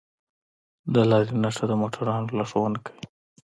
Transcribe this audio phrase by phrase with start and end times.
[0.93, 3.03] د لارې نښه د موټروان لارښوونه کوي.